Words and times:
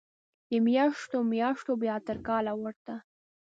د 0.49 0.51
میاشتو، 0.65 1.17
میاشتو 1.31 1.71
بیا 1.83 1.95
تر 2.07 2.17
کال 2.27 2.45
ووته 2.51 2.95